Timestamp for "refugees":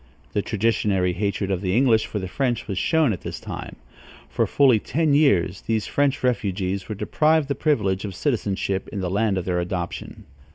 6.23-6.89